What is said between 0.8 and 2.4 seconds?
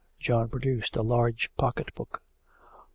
a large pocket book.